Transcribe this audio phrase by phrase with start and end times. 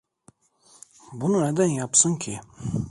[1.13, 2.39] Bunu neden yapsın ki?